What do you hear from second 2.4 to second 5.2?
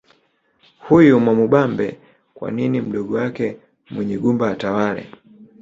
nini mdogo wake Munyigumba atawale